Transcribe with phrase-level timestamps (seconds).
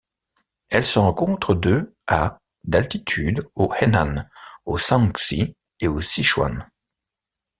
[0.71, 4.27] Elle se rencontre de à d'altitude au Henan,
[4.65, 6.65] au Shaanxi et au Sichuan.